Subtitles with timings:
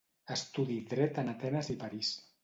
[0.35, 2.11] Estudi dret en Atenes i París.